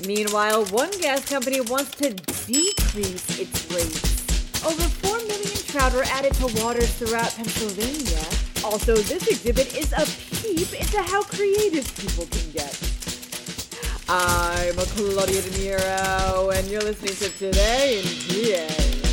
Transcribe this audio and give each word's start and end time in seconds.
Meanwhile, 0.00 0.64
one 0.66 0.90
gas 1.00 1.24
company 1.28 1.60
wants 1.60 1.90
to 1.96 2.10
decrease 2.46 3.38
its 3.38 3.70
rates. 3.70 4.64
Over 4.64 4.82
4 4.82 5.18
million 5.18 5.62
trout 5.66 5.94
are 5.94 6.04
added 6.04 6.34
to 6.34 6.46
waters 6.62 6.92
throughout 6.94 7.34
Pennsylvania. 7.34 8.22
Also, 8.64 8.96
this 8.96 9.26
exhibit 9.26 9.76
is 9.76 9.92
a 9.92 10.06
peep 10.36 10.72
into 10.80 11.02
how 11.02 11.22
creative 11.22 11.86
people 11.96 12.26
can 12.26 12.50
get. 12.52 12.78
I'm 14.08 14.74
Claudia 14.74 15.42
De 15.42 15.50
Niro, 15.50 16.54
and 16.54 16.68
you're 16.68 16.82
listening 16.82 17.14
to 17.16 17.28
Today 17.38 18.00
in 18.00 18.68
PA. 18.68 19.11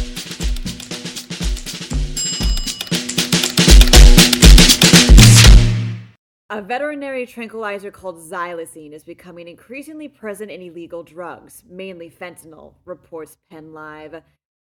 A 6.51 6.63
veterinary 6.63 7.27
tranquilizer 7.27 7.91
called 7.91 8.17
xylazine 8.17 8.91
is 8.91 9.03
becoming 9.03 9.47
increasingly 9.47 10.07
present 10.07 10.49
in 10.49 10.63
illegal 10.63 11.03
drugs, 11.03 11.63
mainly 11.69 12.09
fentanyl, 12.09 12.73
reports 12.85 13.37
PennLive. 13.53 14.23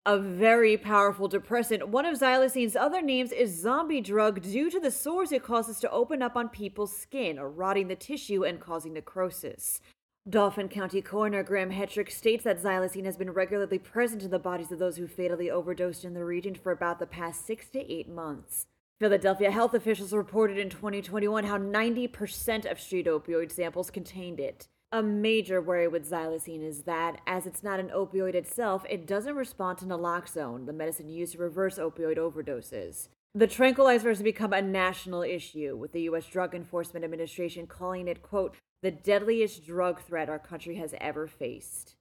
A 0.06 0.20
very 0.20 0.78
powerful 0.78 1.28
depressant, 1.28 1.88
one 1.88 2.06
of 2.06 2.20
xylazine's 2.20 2.76
other 2.76 3.02
names 3.02 3.32
is 3.32 3.60
zombie 3.60 4.00
drug 4.00 4.44
due 4.44 4.70
to 4.70 4.80
the 4.80 4.92
sores 4.92 5.32
it 5.32 5.42
causes 5.42 5.80
to 5.80 5.90
open 5.90 6.22
up 6.22 6.36
on 6.36 6.50
people's 6.50 6.96
skin, 6.96 7.40
rotting 7.40 7.88
the 7.88 7.96
tissue 7.96 8.44
and 8.44 8.60
causing 8.60 8.94
necrosis. 8.94 9.82
Dauphin 10.30 10.70
County 10.70 11.02
Coroner 11.02 11.42
Graham 11.42 11.72
Hetrick 11.72 12.12
states 12.12 12.44
that 12.44 12.62
xylazine 12.62 13.06
has 13.06 13.18
been 13.18 13.32
regularly 13.32 13.80
present 13.80 14.22
in 14.22 14.30
the 14.30 14.38
bodies 14.38 14.72
of 14.72 14.78
those 14.78 14.98
who 14.98 15.08
fatally 15.08 15.50
overdosed 15.50 16.06
in 16.06 16.14
the 16.14 16.24
region 16.24 16.54
for 16.54 16.72
about 16.72 17.00
the 17.00 17.08
past 17.08 17.44
six 17.44 17.70
to 17.70 17.92
eight 17.92 18.08
months. 18.08 18.68
Philadelphia 19.02 19.50
health 19.50 19.74
officials 19.74 20.14
reported 20.14 20.60
in 20.60 20.70
2021 20.70 21.44
how 21.46 21.58
90% 21.58 22.70
of 22.70 22.80
street 22.80 23.08
opioid 23.08 23.52
samples 23.52 23.90
contained 23.90 24.40
it. 24.40 24.68
A 24.92 25.02
major 25.02 25.60
worry 25.60 25.88
with 25.88 26.08
xylazine 26.08 26.64
is 26.64 26.84
that, 26.84 27.20
as 27.26 27.48
it's 27.48 27.64
not 27.64 27.80
an 27.80 27.90
opioid 27.90 28.36
itself, 28.36 28.86
it 28.88 29.08
doesn't 29.08 29.34
respond 29.34 29.80
to 29.80 29.86
naloxone, 29.86 30.68
the 30.68 30.72
medicine 30.72 31.10
used 31.10 31.32
to 31.32 31.40
reverse 31.40 31.80
opioid 31.80 32.20
overdoses. 32.20 33.08
The 33.34 33.48
tranquilizer 33.48 34.10
has 34.10 34.22
become 34.22 34.54
a 34.54 34.62
national 34.62 35.24
issue, 35.24 35.76
with 35.76 35.94
the 35.94 36.02
U.S. 36.02 36.28
Drug 36.28 36.54
Enforcement 36.54 37.04
Administration 37.04 37.66
calling 37.66 38.08
it, 38.08 38.22
quote, 38.22 38.56
the 38.84 38.92
deadliest 38.92 39.66
drug 39.66 40.00
threat 40.04 40.30
our 40.30 40.38
country 40.38 40.76
has 40.76 40.94
ever 41.02 41.28
faced. 41.28 41.96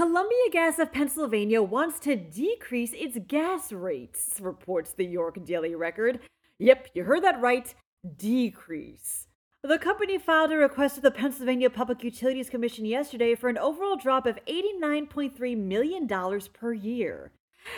Columbia 0.00 0.48
Gas 0.50 0.78
of 0.78 0.92
Pennsylvania 0.92 1.62
wants 1.62 2.00
to 2.00 2.16
decrease 2.16 2.94
its 2.94 3.18
gas 3.28 3.70
rates, 3.70 4.36
reports 4.40 4.94
the 4.94 5.04
York 5.04 5.44
Daily 5.44 5.74
Record. 5.74 6.20
Yep, 6.58 6.88
you 6.94 7.04
heard 7.04 7.22
that 7.22 7.38
right. 7.42 7.74
Decrease. 8.16 9.26
The 9.62 9.78
company 9.78 10.16
filed 10.16 10.52
a 10.52 10.56
request 10.56 10.94
to 10.94 11.02
the 11.02 11.10
Pennsylvania 11.10 11.68
Public 11.68 12.02
Utilities 12.02 12.48
Commission 12.48 12.86
yesterday 12.86 13.34
for 13.34 13.50
an 13.50 13.58
overall 13.58 13.96
drop 13.96 14.24
of 14.24 14.38
$89.3 14.46 15.58
million 15.58 16.08
per 16.54 16.72
year. 16.72 17.32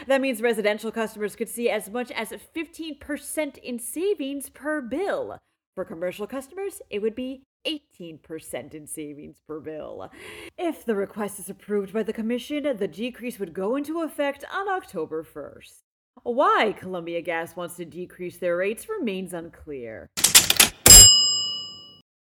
That 0.07 0.21
means 0.21 0.41
residential 0.41 0.93
customers 0.93 1.35
could 1.35 1.49
see 1.49 1.69
as 1.69 1.91
much 1.91 2.13
as 2.13 2.29
15% 2.55 3.59
in 3.59 3.81
savings 3.81 4.49
per 4.49 4.81
bill. 4.81 5.39
For 5.75 5.85
commercial 5.85 6.29
customers, 6.29 6.83
it 6.89 7.03
would 7.03 7.17
be 7.17 7.43
18% 7.67 8.75
in 8.75 8.87
savings 8.87 9.41
per 9.47 9.61
bill. 9.61 10.11
If 10.59 10.85
the 10.85 10.95
request 10.95 11.39
is 11.39 11.51
approved 11.51 11.93
by 11.93 12.03
the 12.03 12.13
Commission, 12.13 12.77
the 12.77 12.89
decrease 12.89 13.39
would 13.39 13.53
go 13.53 13.77
into 13.77 14.03
effect 14.03 14.45
on 14.53 14.69
October 14.69 15.25
1st. 15.25 15.83
Why 16.25 16.75
Columbia 16.79 17.23
Gas 17.23 17.57
wants 17.57 17.77
to 17.77 17.85
decrease 17.85 18.37
their 18.37 18.57
rates 18.57 18.89
remains 18.89 19.33
unclear. 19.33 20.09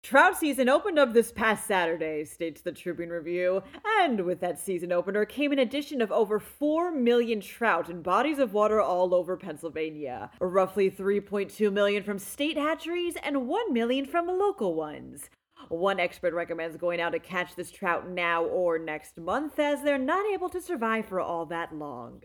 Trout 0.02 0.36
season 0.36 0.68
opened 0.68 0.98
up 0.98 1.12
this 1.12 1.30
past 1.30 1.64
Saturday, 1.64 2.24
states 2.24 2.60
the 2.60 2.72
Tribune 2.72 3.10
Review, 3.10 3.62
and 4.00 4.24
with 4.24 4.40
that 4.40 4.58
season 4.58 4.90
opener 4.90 5.24
came 5.24 5.52
an 5.52 5.60
addition 5.60 6.02
of 6.02 6.10
over 6.10 6.40
4 6.40 6.90
million 6.90 7.40
trout 7.40 7.88
in 7.88 8.02
bodies 8.02 8.40
of 8.40 8.52
water 8.52 8.80
all 8.80 9.14
over 9.14 9.36
Pennsylvania. 9.36 10.28
Roughly 10.40 10.90
3.2 10.90 11.72
million 11.72 12.02
from 12.02 12.18
state 12.18 12.56
hatcheries 12.56 13.14
and 13.22 13.46
1 13.46 13.72
million 13.72 14.04
from 14.04 14.26
local 14.26 14.74
ones. 14.74 15.30
One 15.68 16.00
expert 16.00 16.34
recommends 16.34 16.76
going 16.76 17.00
out 17.00 17.10
to 17.10 17.20
catch 17.20 17.54
this 17.54 17.70
trout 17.70 18.10
now 18.10 18.44
or 18.44 18.80
next 18.80 19.16
month 19.18 19.60
as 19.60 19.82
they're 19.82 19.98
not 19.98 20.26
able 20.34 20.48
to 20.48 20.60
survive 20.60 21.06
for 21.06 21.20
all 21.20 21.46
that 21.46 21.72
long. 21.72 22.22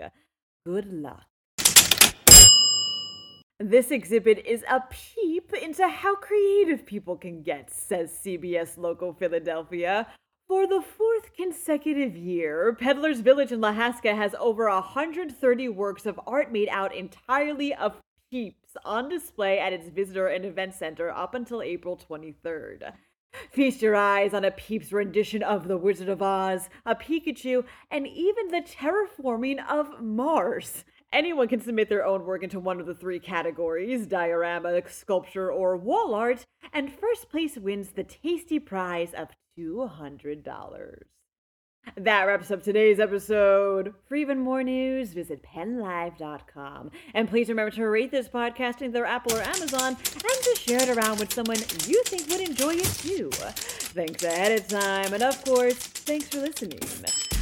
Good 0.66 0.92
luck. 0.92 1.28
This 3.60 3.90
exhibit 3.90 4.46
is 4.46 4.64
a 4.70 4.84
peep 4.92 5.52
into 5.52 5.88
how 5.88 6.16
creative 6.16 6.86
people 6.86 7.18
can 7.18 7.42
get, 7.42 7.72
says 7.72 8.16
CBS 8.24 8.78
Local 8.78 9.14
Philadelphia. 9.14 10.06
For 10.48 10.68
the 10.68 10.80
fourth 10.82 11.34
consecutive 11.36 12.16
year, 12.16 12.78
Peddler's 12.80 13.22
Village 13.22 13.52
in 13.52 13.60
Lahaska 13.60 14.16
has 14.16 14.36
over 14.40 14.70
130 14.70 15.70
works 15.70 16.06
of 16.06 16.20
art 16.28 16.52
made 16.52 16.70
out 16.70 16.96
entirely 16.96 17.74
of 17.74 18.00
peeps 18.30 18.78
on 18.86 19.10
display 19.10 19.58
at 19.58 19.74
its 19.74 19.90
visitor 19.90 20.28
and 20.28 20.46
event 20.46 20.76
center 20.76 21.10
up 21.10 21.34
until 21.34 21.64
April 21.64 21.98
23rd. 21.98 22.94
Feast 23.52 23.82
your 23.82 23.96
eyes 23.96 24.36
on 24.36 24.46
a 24.46 24.52
Peeps 24.52 24.92
rendition 24.94 25.42
of 25.42 25.68
The 25.68 25.78
Wizard 25.78 26.10
of 26.10 26.22
Oz, 26.22 26.70
a 26.86 26.96
Pikachu, 26.96 27.66
and 27.90 28.08
even 28.08 28.50
the 28.50 28.62
terraforming 28.62 29.68
of 29.68 30.00
Mars. 30.00 30.86
Anyone 31.14 31.48
can 31.48 31.62
submit 31.62 31.90
their 31.90 32.06
own 32.06 32.26
work 32.26 32.44
into 32.44 32.60
one 32.60 32.80
of 32.80 32.86
the 32.86 32.94
three 32.94 33.20
categories 33.20 34.08
diorama, 34.08 34.82
sculpture, 34.90 35.52
or 35.52 35.78
wall 35.78 36.14
art, 36.14 36.46
and 36.74 36.92
first 36.92 37.30
place 37.30 37.58
wins 37.58 37.92
the 37.92 38.04
tasty 38.04 38.60
prize 38.60 39.14
of 39.14 39.30
$200. 39.58 41.04
That 41.96 42.24
wraps 42.24 42.52
up 42.52 42.62
today's 42.62 43.00
episode. 43.00 43.94
For 44.08 44.16
even 44.16 44.40
more 44.40 44.62
news, 44.62 45.14
visit 45.14 45.42
pennlive.com. 45.44 46.92
And 47.14 47.30
please 47.30 47.48
remember 47.48 47.72
to 47.72 47.86
rate 47.86 48.12
this 48.12 48.28
podcast 48.28 48.82
in 48.82 48.92
their 48.92 49.06
Apple 49.06 49.38
or 49.38 49.42
Amazon 49.42 49.96
and 49.96 50.44
to 50.44 50.56
share 50.60 50.84
it 50.84 50.98
around 50.98 51.20
with 51.20 51.34
someone 51.34 51.58
you 51.86 52.04
think 52.04 52.28
would 52.30 52.42
enjoy 52.42 52.76
it 52.76 52.86
too. 52.86 53.30
Thanks 53.32 54.24
ahead 54.24 54.60
of 54.60 54.68
time. 54.68 55.14
And 55.14 55.24
of 55.24 55.44
course, 55.46 55.76
thanks 55.76 56.28
for 56.28 56.40
listening. 56.42 56.80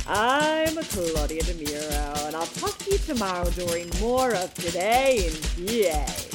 I'm 0.07 0.75
Claudia 0.75 1.41
De 1.41 1.53
Niro, 1.55 2.27
and 2.27 2.35
I'll 2.35 2.45
talk 2.45 2.77
to 2.77 2.91
you 2.91 2.97
tomorrow 2.99 3.49
during 3.49 3.89
more 3.99 4.35
of 4.35 4.53
Today 4.53 5.25
in 5.25 5.33
PA. 5.65 6.34